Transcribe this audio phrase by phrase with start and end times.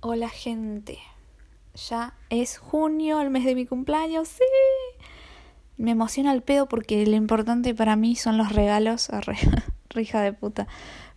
[0.00, 0.98] Hola gente,
[1.88, 4.44] ya es junio, el mes de mi cumpleaños, sí.
[5.78, 9.08] Me emociona el pedo porque lo importante para mí son los regalos,
[9.88, 10.68] rija de puta.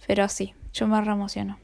[0.07, 1.59] Pero sí, yo me re emociono.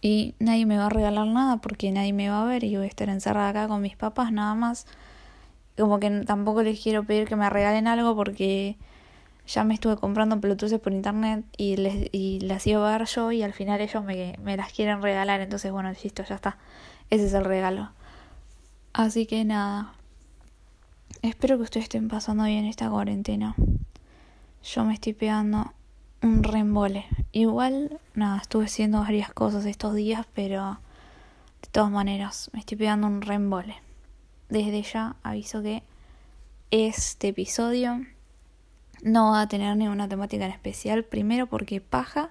[0.00, 2.86] Y nadie me va a regalar nada porque nadie me va a ver y voy
[2.86, 4.88] a estar encerrada acá con mis papás nada más.
[5.78, 8.76] Como que tampoco les quiero pedir que me regalen algo porque
[9.46, 13.30] ya me estuve comprando pelotuces por internet y, les, y las iba a ver yo
[13.30, 15.40] y al final ellos me, me las quieren regalar.
[15.40, 16.58] Entonces, bueno, listo, ya está.
[17.10, 17.90] Ese es el regalo.
[18.92, 19.94] Así que nada.
[21.22, 23.54] Espero que ustedes estén pasando bien esta cuarentena.
[24.62, 25.72] Yo me estoy pegando
[26.22, 27.06] un reembole.
[27.32, 30.78] Igual, nada, estuve haciendo varias cosas estos días, pero
[31.62, 33.76] de todas maneras, me estoy pegando un reembole.
[34.48, 35.82] Desde ya aviso que
[36.70, 38.00] este episodio
[39.04, 41.04] no va a tener ninguna temática en especial.
[41.04, 42.30] Primero porque paja.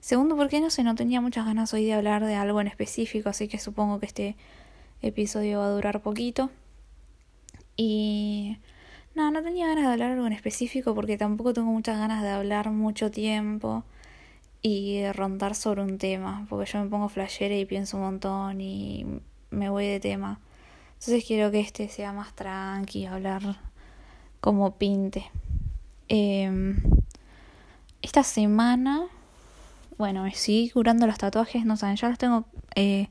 [0.00, 3.30] Segundo porque no sé, no tenía muchas ganas hoy de hablar de algo en específico,
[3.30, 4.36] así que supongo que este
[5.00, 6.50] episodio va a durar poquito.
[7.76, 8.58] Y
[9.14, 12.30] no, no tenía ganas de hablar algo en específico porque tampoco tengo muchas ganas de
[12.30, 13.84] hablar mucho tiempo
[14.62, 18.60] y de rondar sobre un tema, porque yo me pongo flashera y pienso un montón
[18.60, 19.06] y
[19.50, 20.40] me voy de tema.
[20.94, 23.42] Entonces quiero que este sea más tranqui, hablar
[24.40, 25.30] como pinte.
[26.08, 26.74] Eh,
[28.04, 29.06] esta semana,
[29.96, 33.08] bueno, me sigue curando los tatuajes, no saben, ya los tengo eh,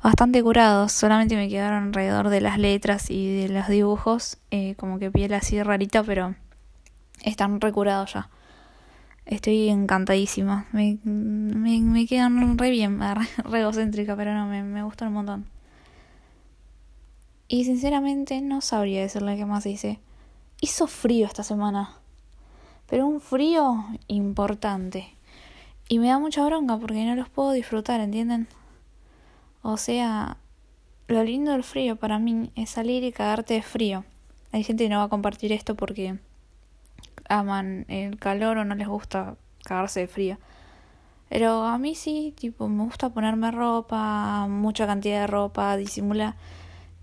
[0.00, 5.00] bastante curados, solamente me quedaron alrededor de las letras y de los dibujos, eh, como
[5.00, 6.36] que piel así rarita, pero
[7.24, 8.30] están recurados ya.
[9.26, 13.00] Estoy encantadísima, me, me, me quedan re bien,
[13.44, 15.46] re egocéntrica, pero no, me, me gustan un montón.
[17.48, 19.98] Y sinceramente no sabría decirle qué más hice.
[20.60, 22.01] Hizo frío esta semana
[22.92, 25.14] pero un frío importante.
[25.88, 28.48] Y me da mucha bronca porque no los puedo disfrutar, ¿entienden?
[29.62, 30.36] O sea,
[31.08, 34.04] lo lindo del frío para mí es salir y cagarte de frío.
[34.52, 36.18] Hay gente que no va a compartir esto porque
[37.30, 40.36] aman el calor o no les gusta cagarse de frío.
[41.30, 46.36] Pero a mí sí, tipo, me gusta ponerme ropa, mucha cantidad de ropa, disimula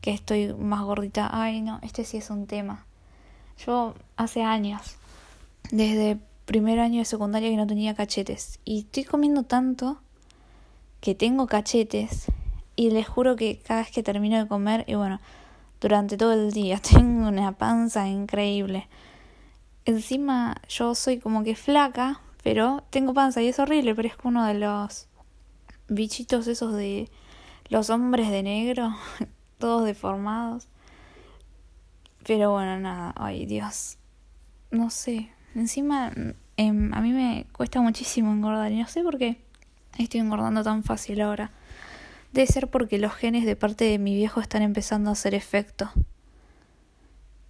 [0.02, 1.32] que estoy más gordita.
[1.34, 2.86] Ay, no, este sí es un tema.
[3.58, 5.00] Yo hace años
[5.72, 8.60] desde primer año de secundaria que no tenía cachetes.
[8.66, 10.02] Y estoy comiendo tanto
[11.00, 12.26] que tengo cachetes.
[12.76, 15.20] Y les juro que cada vez que termino de comer, y bueno,
[15.82, 18.88] durante todo el día, tengo una panza increíble.
[19.86, 24.54] Encima yo soy como que flaca, pero tengo panza y es horrible, parezco uno de
[24.54, 25.08] los
[25.88, 27.10] bichitos esos de
[27.70, 28.96] los hombres de negro,
[29.58, 30.68] todos deformados.
[32.26, 33.98] Pero bueno, nada, ay Dios.
[34.72, 36.14] No sé, Encima,
[36.56, 39.42] em, a mí me cuesta muchísimo engordar y no sé por qué
[39.98, 41.52] estoy engordando tan fácil ahora.
[42.32, 45.92] Debe ser porque los genes de parte de mi viejo están empezando a hacer efecto.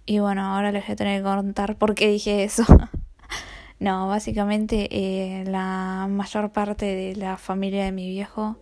[0.06, 2.64] Y bueno, ahora les voy a tener que contar por qué dije eso.
[3.78, 8.56] no, básicamente eh, la mayor parte de la familia de mi viejo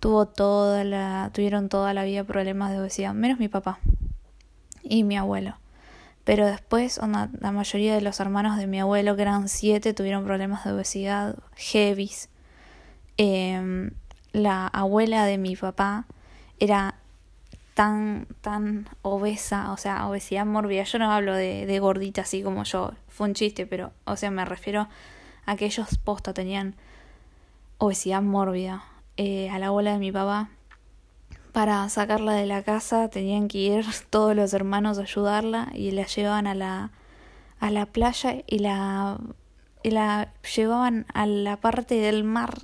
[0.00, 3.78] tuvo toda la, tuvieron toda la vida problemas de obesidad, menos mi papá
[4.82, 5.56] y mi abuelo.
[6.26, 10.64] Pero después la mayoría de los hermanos de mi abuelo, que eran siete, tuvieron problemas
[10.64, 12.30] de obesidad heavies.
[13.16, 13.92] Em,
[14.32, 16.06] la abuela de mi papá
[16.58, 16.96] era
[17.74, 20.82] tan, tan obesa, o sea, obesidad mórbida.
[20.82, 24.32] Yo no hablo de, de gordita así como yo, fue un chiste, pero, o sea,
[24.32, 24.88] me refiero
[25.44, 26.74] a que ellos posta tenían
[27.78, 28.82] obesidad mórbida.
[29.16, 30.50] Eh, a la abuela de mi papá
[31.56, 36.04] para sacarla de la casa tenían que ir todos los hermanos a ayudarla y la
[36.04, 36.90] llevaban a la,
[37.60, 39.18] a la playa y la,
[39.82, 42.58] y la llevaban a la parte del mar,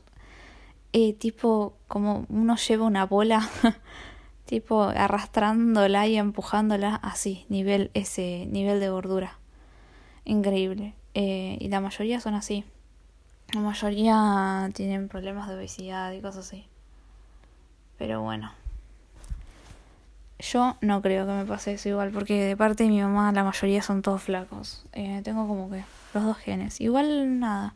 [0.92, 3.48] eh, tipo como uno lleva una bola,
[4.44, 9.38] tipo arrastrándola y empujándola así, nivel ese nivel de gordura.
[10.26, 10.94] Increíble.
[11.14, 12.66] Eh, y la mayoría son así.
[13.54, 16.66] La mayoría tienen problemas de obesidad y cosas así.
[17.96, 18.52] Pero bueno.
[20.42, 23.44] Yo no creo que me pase eso igual, porque de parte de mi mamá la
[23.44, 24.84] mayoría son todos flacos.
[24.92, 25.84] Eh, tengo como que
[26.14, 26.80] los dos genes.
[26.80, 27.74] Igual nada.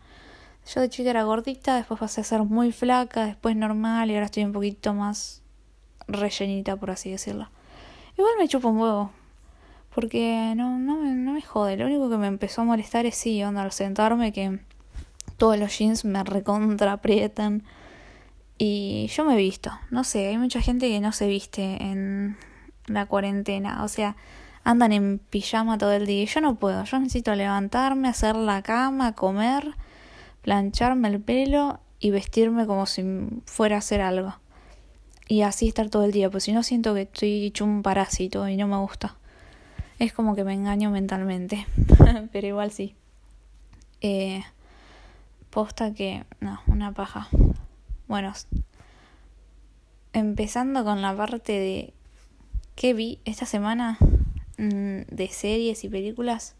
[0.74, 4.26] Yo de chica era gordita, después pasé a ser muy flaca, después normal y ahora
[4.26, 5.42] estoy un poquito más
[6.08, 7.48] rellenita, por así decirlo.
[8.18, 9.12] Igual me chupo un huevo.
[9.94, 11.76] Porque no, no, me, no me jode.
[11.76, 14.58] Lo único que me empezó a molestar es sí, onda, al sentarme que
[15.36, 17.62] todos los jeans me recontra aprietan.
[18.58, 19.70] Y yo me he visto.
[19.90, 22.36] No sé, hay mucha gente que no se viste en
[22.86, 23.84] la cuarentena.
[23.84, 24.16] O sea,
[24.64, 26.22] andan en pijama todo el día.
[26.22, 26.84] Y yo no puedo.
[26.84, 29.74] Yo necesito levantarme, hacer la cama, comer,
[30.42, 33.04] plancharme el pelo y vestirme como si
[33.46, 34.34] fuera a hacer algo.
[35.28, 38.48] y así estar todo el día, pues si no siento que estoy hecho un parásito
[38.48, 39.16] y no me gusta.
[39.98, 41.66] Es como que me engaño mentalmente,
[42.32, 42.94] pero igual sí.
[44.02, 44.44] Eh,
[45.50, 47.28] posta que, no, una paja.
[48.06, 48.32] Bueno,
[50.12, 51.94] empezando con la parte de
[52.76, 53.98] qué vi esta semana
[54.58, 56.54] mm, de series y películas.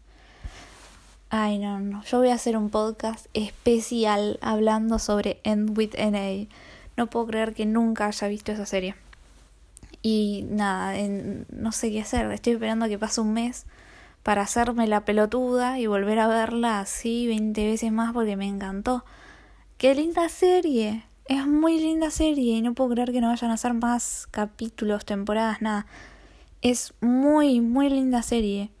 [1.29, 2.03] Ay, no, no.
[2.03, 6.47] Yo voy a hacer un podcast especial hablando sobre End with NA.
[6.97, 8.95] No puedo creer que nunca haya visto esa serie.
[10.01, 10.95] Y nada,
[11.49, 12.31] no sé qué hacer.
[12.31, 13.65] Estoy esperando que pase un mes
[14.23, 19.05] para hacerme la pelotuda y volver a verla así 20 veces más porque me encantó.
[19.77, 21.03] ¡Qué linda serie!
[21.27, 25.03] Es muy linda serie y no puedo creer que no vayan a hacer más capítulos,
[25.03, 25.85] temporadas, nada.
[26.61, 28.71] Es muy, muy linda serie.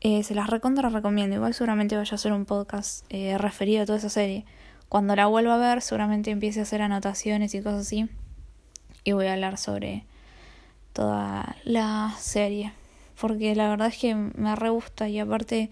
[0.00, 1.36] Eh, se las recontra recomiendo.
[1.36, 4.44] Igual seguramente vaya a hacer un podcast eh, referido a toda esa serie.
[4.88, 8.08] Cuando la vuelva a ver, seguramente empiece a hacer anotaciones y cosas así.
[9.04, 10.04] Y voy a hablar sobre
[10.92, 12.72] toda la serie.
[13.20, 15.70] Porque la verdad es que me re gusta y aparte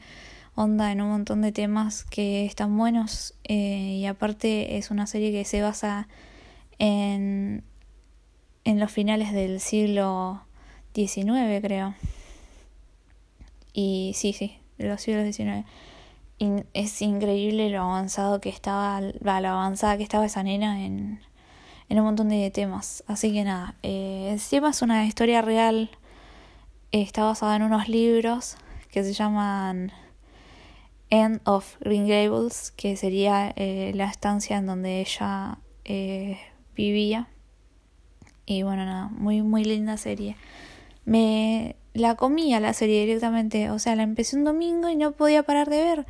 [0.54, 3.34] onda en un montón de temas que están buenos.
[3.44, 6.08] Eh, y aparte es una serie que se basa
[6.78, 7.64] en,
[8.64, 10.42] en los finales del siglo
[10.94, 11.94] XIX, creo.
[13.72, 15.64] Y sí, sí, de los siglos XIX
[16.72, 21.20] es increíble lo avanzado que estaba, la, avanzada que estaba esa nena en,
[21.88, 23.04] en un montón de temas.
[23.06, 25.90] Así que nada, eh, encima es una historia real,
[26.92, 28.56] está basada en unos libros
[28.90, 29.92] que se llaman
[31.10, 36.38] End of Green Gables, que sería eh, la estancia en donde ella eh,
[36.74, 37.28] vivía.
[38.46, 40.36] Y bueno, nada, muy, muy linda serie.
[41.04, 45.42] Me la comía la serie directamente, o sea, la empecé un domingo y no podía
[45.42, 46.06] parar de ver.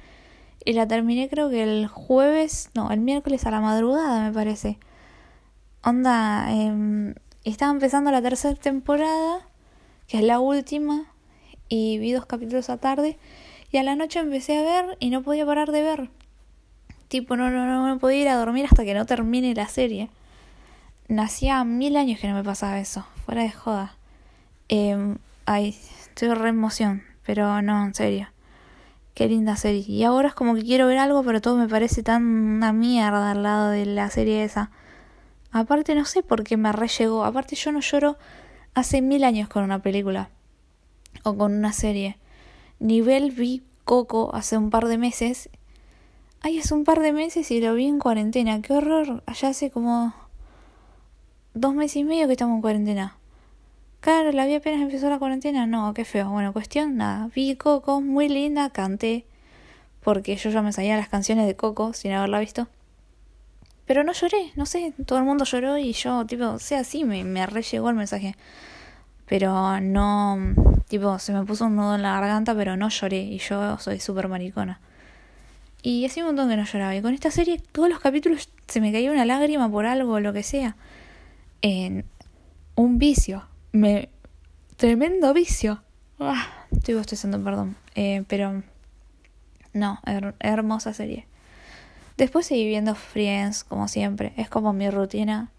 [0.65, 4.79] Y la terminé creo que el jueves, no, el miércoles a la madrugada me parece.
[5.83, 7.15] Onda, eh,
[7.45, 9.47] estaba empezando la tercera temporada,
[10.07, 11.13] que es la última,
[11.69, 13.19] y vi dos capítulos a tarde,
[13.75, 16.09] y a la noche empecé a ver y no podía parar de ver.
[17.09, 20.11] Tipo, no, no, no me podía ir a dormir hasta que no termine la serie.
[21.09, 23.97] Nacía mil años que no me pasaba eso, fuera de joda.
[24.69, 25.17] Eh,
[25.47, 28.29] ay, estoy re emoción, pero no, en serio.
[29.13, 29.85] Qué linda serie.
[29.89, 33.33] Y ahora es como que quiero ver algo, pero todo me parece tan una mierda
[33.33, 34.71] al lado de la serie esa.
[35.51, 37.25] Aparte no sé por qué me re llegó.
[37.25, 38.19] Aparte yo no lloro
[38.73, 40.29] hace mil años con una película.
[41.25, 42.19] O con una serie.
[42.85, 45.49] Nivel vi Coco hace un par de meses.
[46.43, 48.61] Ay, hace un par de meses y lo vi en cuarentena.
[48.61, 49.23] Qué horror.
[49.25, 50.13] Allá hace como
[51.55, 53.17] dos meses y medio que estamos en cuarentena.
[54.01, 55.65] Claro, la vi apenas empezó la cuarentena.
[55.65, 56.29] No, qué feo.
[56.29, 57.31] Bueno, cuestión, nada.
[57.35, 59.25] Vi Coco, muy linda, canté.
[60.03, 62.69] Porque yo ya me sabía las canciones de Coco sin haberla visto.
[63.87, 67.25] Pero no lloré, no sé, todo el mundo lloró y yo, tipo, sea, sí, me,
[67.25, 68.37] me llegó el mensaje.
[69.27, 70.37] Pero no,
[70.95, 73.99] tipo, se me puso un nudo en la garganta, pero no lloré y yo soy
[73.99, 74.79] súper maricona.
[75.83, 76.95] Y hacía un montón que no lloraba.
[76.95, 80.33] Y con esta serie, todos los capítulos se me caía una lágrima por algo, lo
[80.33, 80.77] que sea.
[81.63, 82.05] En
[82.77, 84.09] un vicio me
[84.77, 85.83] tremendo vicio.
[86.21, 87.75] Ah, estoy bostezando, perdón.
[87.97, 88.63] Eh, pero
[89.73, 89.99] no,
[90.39, 91.27] hermosa serie.
[92.17, 94.33] Después seguí viendo Friends, como siempre.
[94.37, 95.51] Es como mi rutina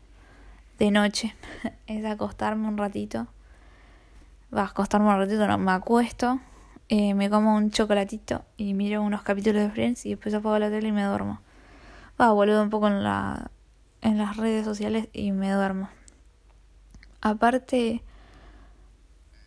[0.80, 1.36] de noche.
[1.88, 3.28] es acostarme un ratito.
[4.54, 6.40] Va, a acostarme un ratito, no, me acuesto.
[6.88, 10.70] Eh, me como un chocolatito y miro unos capítulos de Friends y después apago la
[10.70, 11.42] tele y me duermo.
[12.20, 13.50] Va, boludo un poco en, la,
[14.02, 15.90] en las redes sociales y me duermo.
[17.22, 18.04] Aparte,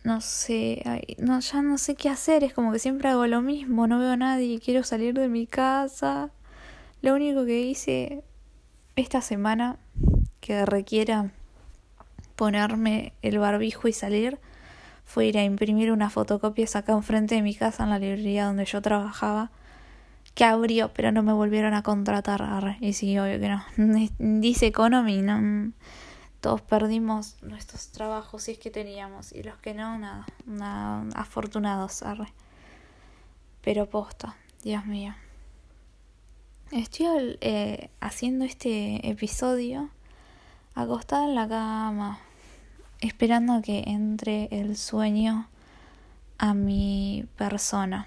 [0.03, 0.83] no sé,
[1.17, 4.11] no, ya no sé qué hacer, es como que siempre hago lo mismo, no veo
[4.11, 6.31] a nadie, quiero salir de mi casa.
[7.01, 8.23] Lo único que hice
[8.97, 9.77] esta semana
[10.41, 11.31] que requiera
[12.35, 14.39] ponerme el barbijo y salir
[15.09, 18.65] fue ir a imprimir unas fotocopias acá enfrente de mi casa en la librería donde
[18.65, 19.49] yo trabajaba
[20.35, 23.63] que abrió pero no me volvieron a contratar y sí obvio que no
[24.19, 25.73] dice economy no
[26.41, 32.01] todos perdimos nuestros trabajos si es que teníamos y los que no, nada, nada afortunados,
[32.03, 32.31] arre.
[33.61, 35.13] Pero posta, Dios mío.
[36.71, 39.89] Estoy eh, haciendo este episodio
[40.75, 42.19] acostada en la cama,
[43.01, 45.47] esperando a que entre el sueño
[46.37, 48.05] a mi persona.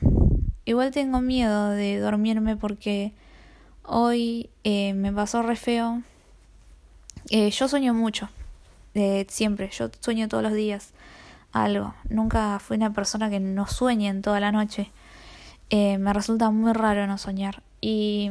[0.64, 3.12] Igual tengo miedo de dormirme porque
[3.84, 6.02] hoy eh, me pasó re feo
[7.30, 8.28] eh, yo sueño mucho,
[8.94, 10.92] eh, siempre, yo sueño todos los días
[11.52, 11.94] algo.
[12.08, 14.90] Nunca fui una persona que no sueñe en toda la noche.
[15.70, 17.62] Me resulta muy raro no soñar.
[17.80, 18.30] Y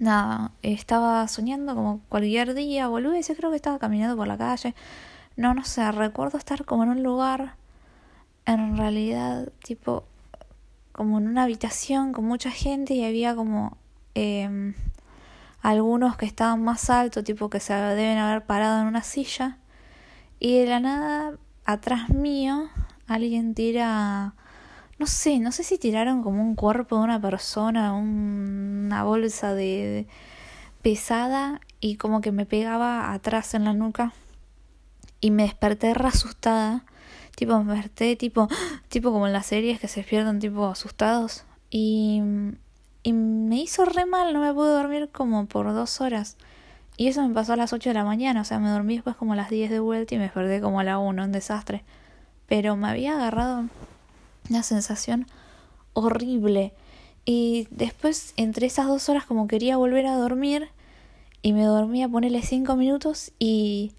[0.00, 4.74] nada, estaba soñando como cualquier día, ese creo que estaba caminando por la calle.
[5.36, 7.54] No, no sé, recuerdo estar como en un lugar,
[8.46, 10.04] en realidad, tipo,
[10.92, 13.76] como en una habitación con mucha gente y había como
[14.14, 14.74] eh,
[15.62, 19.58] algunos que estaban más altos, tipo que se deben haber parado en una silla.
[20.38, 22.68] Y de la nada, atrás mío,
[23.06, 24.34] alguien tira
[25.00, 30.06] no sé, no sé si tiraron como un cuerpo de una persona, una bolsa de,
[30.82, 34.12] pesada y como que me pegaba atrás en la nuca
[35.20, 36.84] y me desperté re asustada,
[37.36, 38.48] tipo me desperté tipo
[38.88, 42.22] tipo como en las series que se despiertan tipo asustados y
[43.02, 46.36] y me hizo re mal, no me pude dormir como por dos horas.
[46.96, 49.16] Y eso me pasó a las ocho de la mañana, o sea, me dormí después
[49.16, 51.82] como a las diez de vuelta y me desperté como a la una, un desastre.
[52.46, 53.64] Pero me había agarrado
[54.50, 55.26] una sensación
[55.94, 56.74] horrible.
[57.24, 60.68] Y después, entre esas dos horas, como quería volver a dormir,
[61.42, 63.92] y me dormía ponerle cinco minutos y,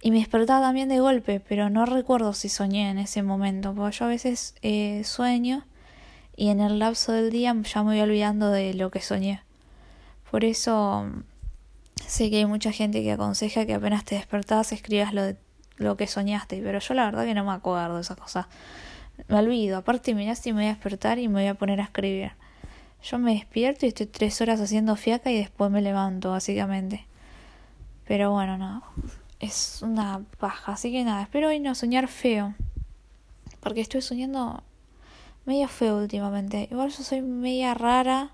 [0.00, 3.96] y me despertaba también de golpe, pero no recuerdo si soñé en ese momento, porque
[3.96, 5.64] yo a veces eh, sueño
[6.36, 9.42] y en el lapso del día ya me voy olvidando de lo que soñé.
[10.30, 11.06] Por eso
[12.06, 15.22] sé que hay mucha gente que aconseja que apenas te despertás escribas lo,
[15.76, 18.46] lo que soñaste, pero yo la verdad que no me acuerdo de esas cosas
[19.28, 19.78] me olvido.
[19.78, 22.32] Aparte, mirá si me voy a despertar y me voy a poner a escribir.
[23.02, 27.06] Yo me despierto y estoy tres horas haciendo fiaca y después me levanto, básicamente.
[28.06, 28.82] Pero bueno, no.
[29.40, 30.72] Es una paja.
[30.72, 32.54] Así que nada, espero hoy no soñar feo.
[33.60, 34.62] Porque estoy soñando
[35.44, 36.68] medio feo últimamente.
[36.70, 38.32] Igual yo soy media rara.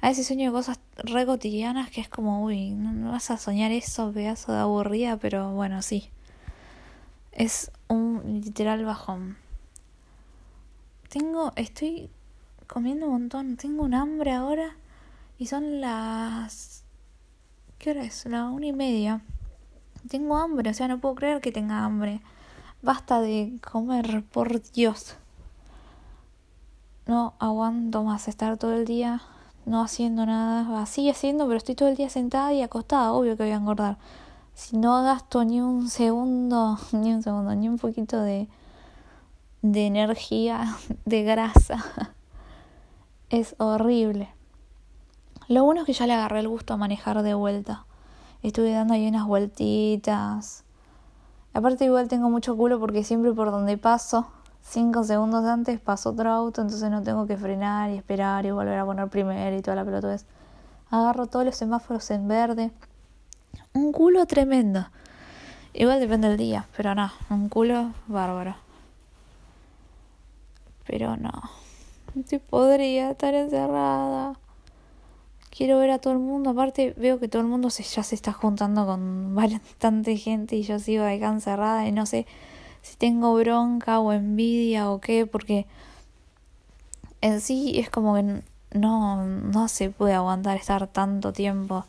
[0.00, 3.72] A veces sueño de cosas re cotidianas que es como, uy, no, vas a soñar
[3.72, 6.10] eso, pedazo de aburrida, pero bueno, sí.
[7.32, 9.36] Es un literal bajón.
[11.08, 12.10] Tengo, estoy
[12.66, 14.76] comiendo un montón, tengo un hambre ahora
[15.38, 16.84] y son las...
[17.78, 18.26] ¿Qué hora es?
[18.26, 19.22] La una y media.
[20.08, 22.20] Tengo hambre, o sea, no puedo creer que tenga hambre.
[22.82, 25.16] Basta de comer, por Dios.
[27.06, 29.22] No aguanto más estar todo el día
[29.68, 30.80] no haciendo nada.
[30.80, 33.12] Así haciendo, pero estoy todo el día sentada y acostada.
[33.12, 33.98] Obvio que voy a engordar.
[34.54, 38.48] Si no gasto ni un segundo, ni un segundo, ni un poquito de,
[39.62, 41.84] de energía, de grasa.
[43.30, 44.30] Es horrible.
[45.48, 47.84] Lo bueno es que ya le agarré el gusto a manejar de vuelta.
[48.42, 50.64] Estuve dando ahí unas vueltitas.
[51.54, 54.28] Aparte igual tengo mucho culo porque siempre por donde paso,
[54.62, 58.78] cinco segundos antes paso otro auto, entonces no tengo que frenar y esperar y volver
[58.78, 60.16] a poner primero y toda la pelota.
[60.90, 62.70] Agarro todos los semáforos en verde.
[63.74, 64.86] Un culo tremendo.
[65.74, 68.54] Igual depende del día, pero no, un culo bárbaro.
[70.86, 71.32] Pero no.
[72.14, 74.34] No podría estar encerrada.
[75.58, 76.50] Quiero ver a todo el mundo.
[76.50, 80.62] Aparte, veo que todo el mundo se, ya se está juntando con bastante gente y
[80.62, 82.28] yo sigo acá encerrada y no sé
[82.82, 85.66] si tengo bronca o envidia o qué, porque
[87.22, 88.40] en sí es como que
[88.72, 91.86] no, no se puede aguantar estar tanto tiempo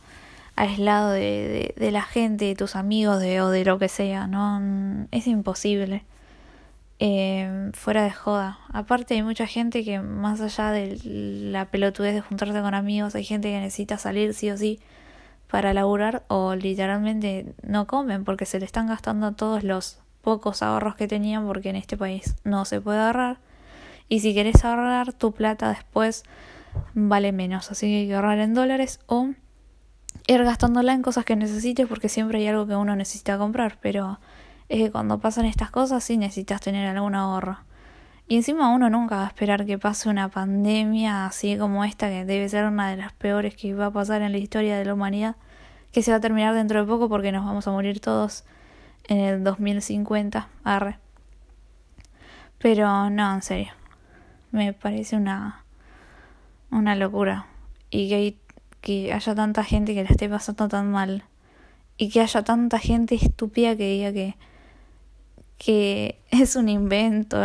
[0.56, 4.26] aislado de, de, de la gente, de tus amigos de, o de lo que sea,
[4.26, 6.04] no es imposible
[7.00, 8.60] eh, fuera de joda.
[8.72, 13.24] Aparte hay mucha gente que más allá de la pelotudez de juntarse con amigos, hay
[13.24, 14.80] gente que necesita salir sí o sí
[15.50, 20.96] para laburar o literalmente no comen porque se le están gastando todos los pocos ahorros
[20.96, 23.38] que tenían porque en este país no se puede ahorrar.
[24.10, 26.24] Y si querés ahorrar tu plata después
[26.94, 29.30] vale menos, así que hay que ahorrar en dólares o
[30.28, 34.20] ir gastándola en cosas que necesites porque siempre hay algo que uno necesita comprar, pero
[34.70, 37.58] es que cuando pasan estas cosas sí necesitas tener algún ahorro.
[38.28, 42.26] Y encima uno nunca va a esperar que pase una pandemia así como esta, que
[42.26, 44.94] debe ser una de las peores que va a pasar en la historia de la
[44.94, 45.36] humanidad,
[45.92, 48.44] que se va a terminar dentro de poco porque nos vamos a morir todos
[49.08, 50.48] en el 2050.
[50.64, 51.00] Arre.
[52.60, 53.74] Pero no, en serio.
[54.52, 55.64] Me parece una,
[56.70, 57.48] una locura.
[57.90, 58.38] Y que,
[58.82, 61.24] que haya tanta gente que la esté pasando tan mal.
[61.98, 64.36] Y que haya tanta gente estúpida que diga que
[65.60, 67.38] que es un invento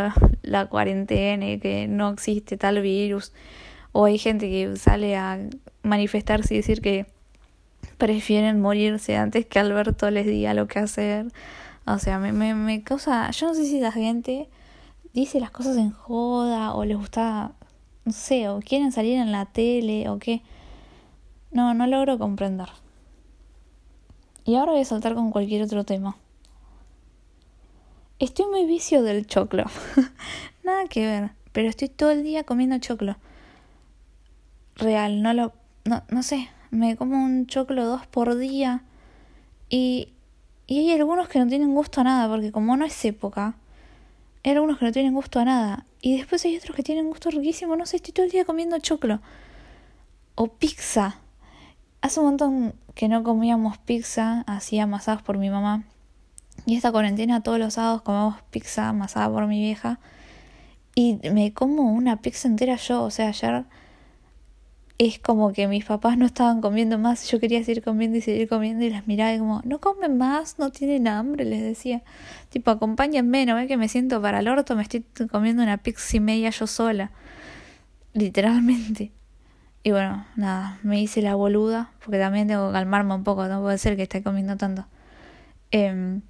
[0.42, 3.33] la cuarentena y que no existe tal virus.
[3.92, 5.38] O hay gente que sale a
[5.83, 7.06] manifestarse y decir que
[7.99, 11.26] prefieren morirse antes que Alberto les diga lo que hacer.
[11.87, 13.30] O sea, me, me, me causa...
[13.30, 14.49] Yo no sé si la gente
[15.12, 17.52] dice las cosas en joda o les gusta,
[18.04, 20.42] no sé, o quieren salir en la tele o qué.
[21.52, 22.68] No, no logro comprender.
[24.44, 26.16] Y ahora voy a saltar con cualquier otro tema.
[28.21, 29.64] Estoy muy vicio del choclo.
[30.64, 31.30] Nada que ver.
[31.52, 33.16] Pero estoy todo el día comiendo choclo.
[34.76, 35.52] Real, no lo.
[35.85, 36.49] No, no sé.
[36.71, 38.85] me como un choclo dos por día.
[39.68, 40.12] Y,
[40.66, 43.56] y hay algunos que no tienen gusto a nada, porque como no es época,
[44.44, 45.87] hay algunos que no tienen gusto a nada.
[46.00, 47.76] Y después hay otros que tienen gusto riquísimo.
[47.76, 49.21] No sé, estoy todo el día comiendo choclo.
[50.37, 51.18] O pizza.
[52.00, 55.85] Hace un montón que no comíamos pizza así amasadas por mi mamá.
[56.66, 60.00] Y esta cuarentena todos los sábados comemos pizza amasada por mi vieja.
[60.94, 63.02] Y me como una pizza entera yo.
[63.02, 63.64] O sea, ayer
[64.96, 67.30] es como que mis papás no estaban comiendo más.
[67.30, 68.84] Yo quería seguir comiendo y seguir comiendo.
[68.84, 72.02] Y las miraba y como, no comen más, no tienen hambre, les decía.
[72.50, 76.16] Tipo, acompáñenme, no ve que me siento para el orto, me estoy comiendo una pizza
[76.16, 77.11] y media yo sola.
[78.14, 79.12] Literalmente.
[79.82, 83.61] Y bueno, nada, me hice la boluda, porque también tengo que calmarme un poco, no
[83.61, 84.87] puede ser que esté comiendo tanto.
[85.73, 86.20] Eh,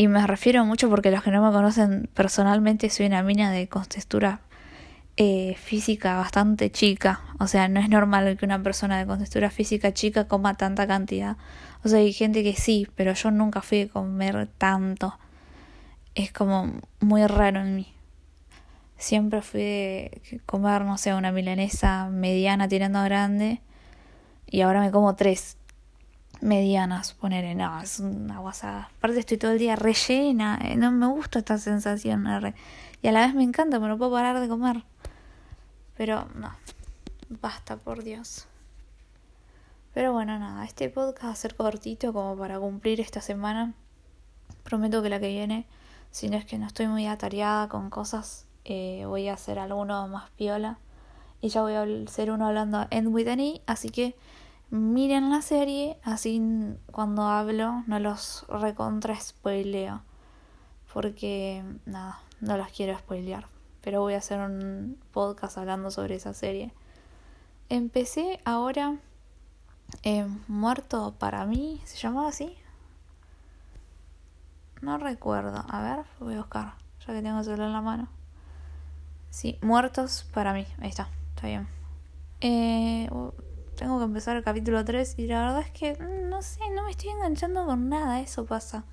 [0.00, 3.68] y me refiero mucho porque los que no me conocen personalmente soy una mina de
[3.68, 4.40] contextura
[5.16, 7.20] eh, física bastante chica.
[7.40, 11.36] O sea, no es normal que una persona de contextura física chica coma tanta cantidad.
[11.82, 15.18] O sea, hay gente que sí, pero yo nunca fui a comer tanto.
[16.14, 17.92] Es como muy raro en mí.
[18.98, 23.62] Siempre fui de comer, no sé, una milanesa mediana tirando grande.
[24.46, 25.57] Y ahora me como tres
[26.40, 28.90] medianas, poner no, es una guasada.
[28.98, 32.26] Aparte estoy todo el día rellena, eh, no me gusta esta sensación.
[33.02, 34.84] Y a la vez me encanta, pero no puedo parar de comer.
[35.96, 36.52] Pero no,
[37.28, 38.46] basta por Dios.
[39.94, 43.74] Pero bueno, nada, este podcast va a ser cortito como para cumplir esta semana.
[44.62, 45.66] Prometo que la que viene,
[46.10, 50.06] si no es que no estoy muy atareada con cosas, eh, voy a hacer alguno
[50.08, 50.78] más piola.
[51.40, 53.28] Y ya voy a hacer uno hablando en with
[53.66, 54.16] así que
[54.70, 56.42] miren la serie, así
[56.90, 60.02] cuando hablo no los recontra spoileo.
[60.92, 63.46] Porque nada, no las quiero spoilear.
[63.82, 66.72] Pero voy a hacer un podcast hablando sobre esa serie.
[67.68, 68.96] Empecé ahora
[70.02, 72.56] eh, Muerto para mí, ¿se llamaba así?
[74.80, 75.64] No recuerdo.
[75.68, 76.74] A ver, voy a buscar,
[77.06, 78.08] ya que tengo el celular en la mano.
[79.30, 80.66] Sí, Muertos para mí.
[80.78, 81.68] Ahí está, está bien.
[82.40, 83.08] Eh,
[83.78, 86.84] tengo que empezar el capítulo 3 y la verdad es que mm, no sé, no
[86.84, 88.84] me estoy enganchando con nada, eso pasa.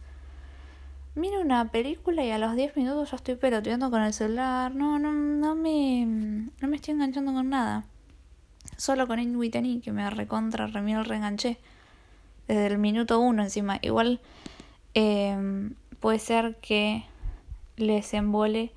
[1.16, 4.76] Miro una película y a los 10 minutos ya estoy peloteando con el celular.
[4.76, 7.86] No, no, no me, no me estoy enganchando con nada.
[8.78, 11.58] Solo con In Whitney, que me recontra, remiel, reenganché.
[12.48, 13.80] Desde el minuto 1 encima.
[13.82, 14.20] Igual
[14.94, 17.06] eh, puede ser que
[17.78, 18.74] les embole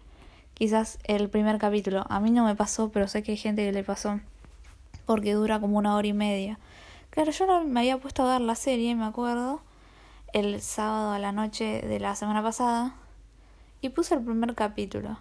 [0.55, 2.07] quizás el primer capítulo.
[2.09, 4.21] A mí no me pasó, pero sé que hay gente que le pasó
[5.09, 6.59] porque dura como una hora y media.
[7.09, 9.63] Claro, yo no me había puesto a ver la serie, me acuerdo,
[10.35, 12.95] el sábado a la noche de la semana pasada
[13.81, 15.19] y puse el primer capítulo.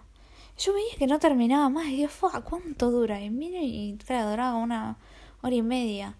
[0.58, 2.10] Yo veía que no terminaba más y dije,
[2.44, 3.22] ¿cuánto dura?
[3.22, 4.98] Y mire, y claro, duraba una
[5.40, 6.16] hora y media.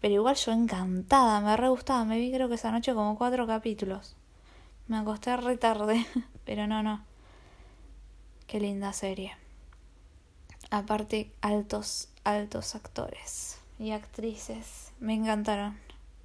[0.00, 2.06] Pero igual yo encantada, me re gustaba.
[2.06, 4.16] Me vi creo que esa noche como cuatro capítulos.
[4.88, 6.06] Me acosté re tarde,
[6.46, 7.04] pero no, no.
[8.46, 9.36] Qué linda serie.
[10.70, 14.92] Aparte, altos altos actores y actrices.
[15.00, 15.76] Me encantaron.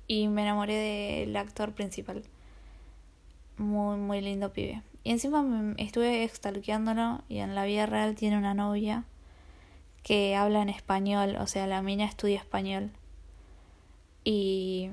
[0.07, 2.23] Y me enamoré del actor principal.
[3.57, 4.83] Muy, muy lindo pibe.
[5.03, 9.05] Y encima me estuve extalqueándolo y en la vida real tiene una novia
[10.03, 12.91] que habla en español, o sea, la mina estudia español.
[14.23, 14.89] Y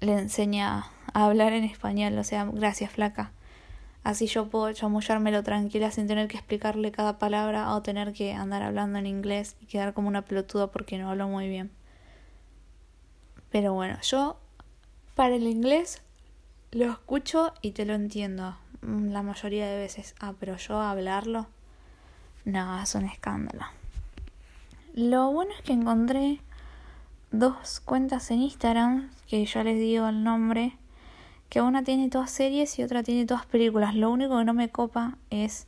[0.00, 3.32] le enseña a hablar en español, o sea, gracias flaca.
[4.02, 8.62] Así yo puedo chamullármelo tranquila sin tener que explicarle cada palabra o tener que andar
[8.62, 11.70] hablando en inglés y quedar como una pelotuda porque no hablo muy bien.
[13.50, 14.38] Pero bueno, yo
[15.14, 16.02] para el inglés
[16.72, 20.14] lo escucho y te lo entiendo mm, la mayoría de veces.
[20.20, 21.46] Ah, pero yo hablarlo,
[22.44, 23.66] no, es un escándalo.
[24.94, 26.40] Lo bueno es que encontré
[27.32, 30.76] dos cuentas en Instagram, que ya les digo el nombre,
[31.50, 33.96] que una tiene todas series y otra tiene todas películas.
[33.96, 35.66] Lo único que no me copa es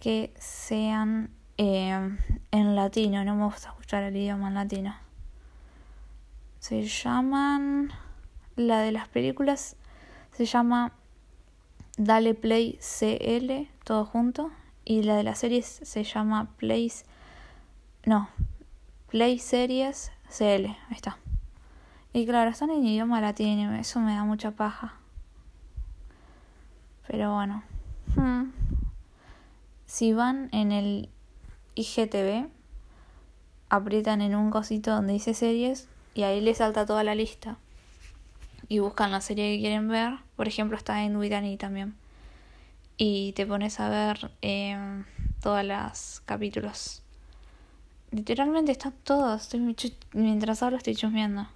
[0.00, 2.16] que sean eh,
[2.50, 3.22] en latino.
[3.22, 4.96] No me gusta escuchar el idioma en latino.
[6.58, 7.92] Se llaman...
[8.56, 9.74] La de las películas
[10.32, 10.92] se llama
[11.96, 14.52] Dale Play CL, todo junto.
[14.84, 17.04] Y la de las series se llama Place...
[18.06, 18.28] No,
[19.08, 20.66] Play Series CL.
[20.66, 21.18] Ahí está.
[22.14, 24.94] Y claro, están en idioma latino, eso me da mucha paja.
[27.08, 27.64] Pero bueno.
[28.14, 28.52] Hmm.
[29.84, 31.08] Si van en el
[31.74, 32.48] IGTV,
[33.68, 37.56] aprietan en un cosito donde dice series y ahí les salta toda la lista.
[38.68, 40.14] Y buscan la serie que quieren ver.
[40.36, 41.96] Por ejemplo, está en Widani también.
[42.96, 45.02] Y te pones a ver eh,
[45.42, 47.02] todos los capítulos
[48.12, 49.50] Literalmente están todos.
[50.12, 51.48] mientras hablo estoy chusmeando.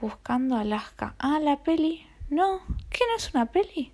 [0.00, 1.14] Buscando Alaska.
[1.18, 2.06] Ah, la peli.
[2.30, 3.92] No, ¿qué no es una peli?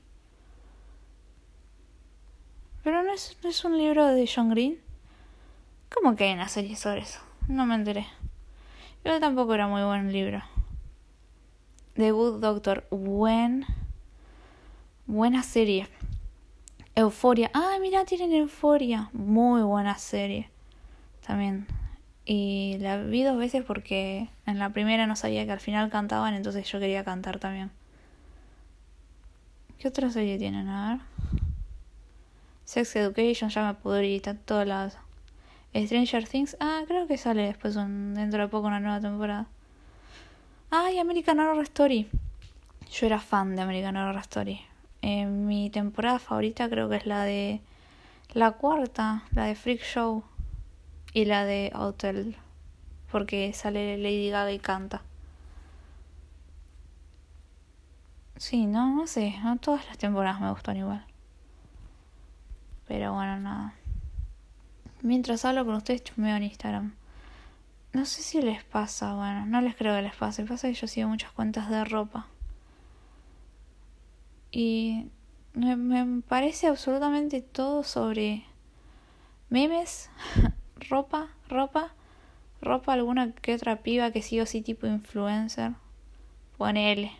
[2.85, 4.79] Pero no es, no es un libro de John Green.
[5.93, 7.21] ¿Cómo que hay una serie sobre eso?
[7.49, 8.07] No me enteré.
[9.05, 10.43] Yo tampoco era muy buen libro.
[11.95, 12.87] The Good Doctor.
[12.91, 13.65] Buen.
[15.07, 15.89] Buena serie.
[16.95, 17.51] Euforia.
[17.55, 19.11] Ah, mira, tienen Euforia.
[19.13, 20.51] Muy buena serie.
[21.27, 21.67] También.
[22.29, 26.35] Y la vi dos veces porque en la primera no sabía que al final cantaban,
[26.35, 27.71] entonces yo quería cantar también.
[29.79, 30.69] ¿Qué otra serie tienen?
[30.69, 31.01] A ver.
[32.65, 34.99] Sex Education, ya me pudrí, está todos lados.
[35.73, 39.47] Stranger Things, ah, creo que sale después dentro de poco una nueva temporada.
[40.73, 42.09] Ah, y American Horror Story.
[42.91, 44.61] Yo era fan de American Horror Story.
[45.03, 47.61] Eh, mi temporada favorita creo que es la de
[48.33, 50.25] la cuarta, la de Freak Show
[51.17, 52.37] y la de Hotel,
[53.11, 55.01] porque sale Lady Gaga y canta.
[58.37, 61.07] Sí, no, no sé, no todas las temporadas me gustan igual.
[62.87, 63.73] Pero bueno, nada.
[65.01, 66.95] Mientras hablo con ustedes, chumeo en Instagram.
[67.95, 70.45] No sé si les pasa, bueno, no les creo que les pase.
[70.45, 72.27] Pasa que yo sigo muchas cuentas de ropa.
[74.51, 75.07] Y
[75.55, 78.45] me, me parece absolutamente todo sobre
[79.49, 80.11] memes,
[80.89, 81.93] ropa, ropa,
[82.61, 85.73] ropa, alguna que otra piba que sigo así tipo influencer.
[86.57, 87.13] Ponele.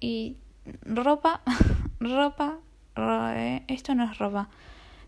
[0.00, 0.36] Y
[0.82, 1.42] ropa,
[2.00, 2.58] ropa,
[2.96, 4.48] eh, esto no es ropa.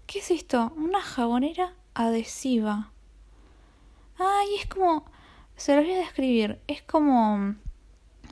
[0.06, 0.72] ¿Qué es esto?
[0.76, 2.90] Una jabonera adhesiva.
[4.18, 5.04] Ay, es como.
[5.56, 6.58] Se lo voy a describir.
[6.66, 7.54] Es como.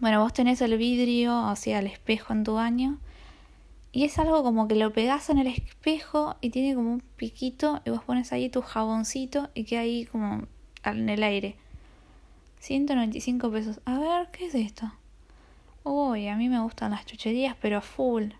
[0.00, 2.98] Bueno, vos tenés el vidrio hacia el espejo en tu baño.
[3.90, 7.80] Y es algo como que lo pegás en el espejo y tiene como un piquito.
[7.84, 10.46] Y vos pones ahí tu jaboncito y queda ahí como
[10.84, 11.56] en el aire.
[12.60, 13.80] 195 pesos.
[13.84, 14.92] A ver, ¿qué es esto?
[15.84, 18.32] Uy, a mí me gustan las chucherías, pero full.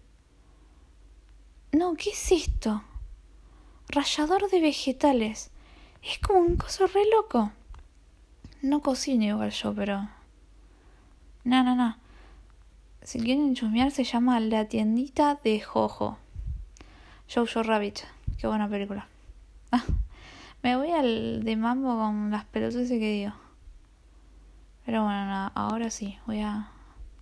[1.73, 2.83] No, ¿qué es esto?
[3.89, 5.51] Rallador de vegetales.
[6.03, 7.53] Es como un coso re loco.
[8.61, 10.09] No cocino igual yo, pero.
[11.45, 11.97] No, no, no.
[13.09, 16.19] Si quieren chusmear, se llama La tiendita de Jojo.
[17.35, 18.01] Jojo Rabbit.
[18.37, 19.09] Qué buena película.
[19.73, 19.83] Ah,
[20.63, 23.33] me voy al de mambo con las pelotas que digo.
[24.85, 26.69] Pero bueno, nada, ahora sí, voy a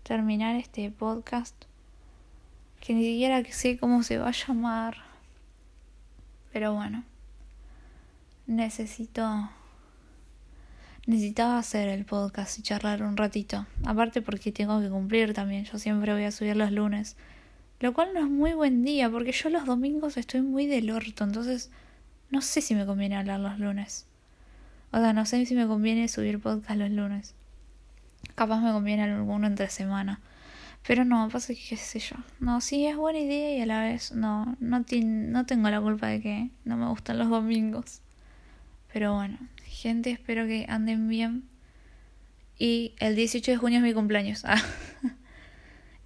[0.03, 1.55] terminar este podcast
[2.81, 4.97] que ni siquiera sé cómo se va a llamar.
[6.53, 7.05] Pero bueno,
[8.49, 9.49] necesito
[11.07, 13.67] necesitaba hacer el podcast y charlar un ratito.
[13.85, 15.65] Aparte porque tengo que cumplir también.
[15.65, 17.17] Yo siempre voy a subir los lunes.
[17.81, 21.25] Lo cual no es muy buen día porque yo los domingos estoy muy del orto.
[21.25, 21.71] Entonces
[22.31, 24.07] no sé si me conviene hablar los lunes.
[24.91, 27.35] O sea, no sé si me conviene subir podcast los lunes.
[28.35, 30.21] Capaz me conviene alguno entre semana.
[30.87, 32.17] Pero no, pasa que qué sé yo.
[32.41, 36.09] No, sí es buena idea y a la vez no, no, no tengo la culpa
[36.09, 38.01] de que no me gustan los domingos.
[38.93, 41.45] Pero bueno, gente, espero que anden bien.
[42.59, 44.45] Y el 18 de junio es mi cumpleaños.
[44.45, 44.63] Ah.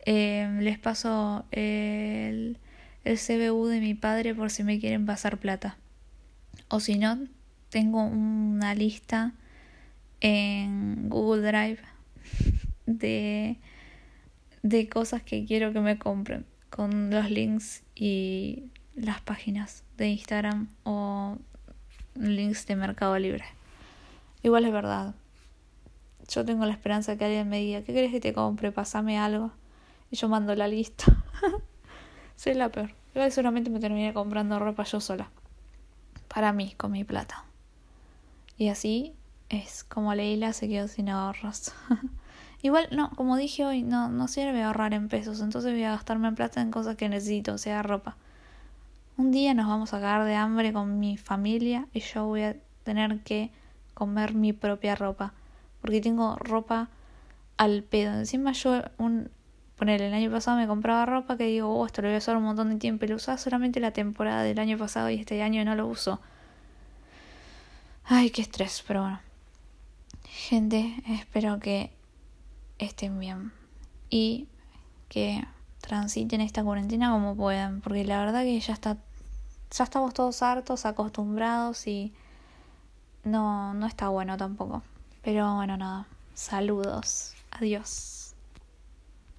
[0.07, 2.57] Em, les paso el,
[3.05, 5.77] el CBU de mi padre por si me quieren pasar plata.
[6.68, 7.18] O si no,
[7.68, 9.35] tengo una lista
[10.20, 11.81] en Google Drive
[12.87, 13.59] de,
[14.62, 20.68] de cosas que quiero que me compren con los links y las páginas de Instagram
[20.85, 21.38] o
[22.14, 23.44] links de Mercado Libre.
[24.42, 25.14] Igual es verdad.
[26.29, 28.73] Yo tengo la esperanza que alguien me diga, ¿qué querés que te compre?
[28.73, 29.51] Pásame algo.
[30.11, 31.05] Y yo mando la lista.
[32.37, 32.92] Soy la peor.
[33.14, 35.31] Igual seguramente me terminé comprando ropa yo sola.
[36.29, 37.44] Para mí, con mi plata.
[38.57, 39.14] Y así
[39.49, 41.73] es como Leila se quedó sin ahorros.
[42.62, 46.29] Igual, no, como dije hoy, no, no sirve ahorrar en pesos, entonces voy a gastarme
[46.29, 48.16] en plata en cosas que necesito, o sea, ropa.
[49.20, 52.56] Un día nos vamos a cagar de hambre con mi familia y yo voy a
[52.85, 53.50] tener que
[53.92, 55.35] comer mi propia ropa,
[55.83, 56.88] porque tengo ropa
[57.59, 58.14] al pedo.
[58.14, 59.30] Encima yo, un,
[59.76, 62.35] poner el año pasado me compraba ropa que digo, oh, esto lo voy a usar
[62.38, 65.42] un montón de tiempo y lo usaba solamente la temporada del año pasado y este
[65.42, 66.18] año no lo uso.
[68.04, 69.20] Ay, qué estrés, pero bueno.
[70.30, 71.90] Gente, espero que
[72.78, 73.52] estén bien
[74.09, 74.48] y
[75.11, 75.44] que
[75.83, 78.96] transiten esta cuarentena como puedan, porque la verdad que ya está
[79.70, 82.12] ya estamos todos hartos, acostumbrados y
[83.24, 84.83] no no está bueno tampoco.
[85.22, 86.06] Pero bueno, nada.
[86.35, 87.35] Saludos.
[87.50, 88.19] Adiós.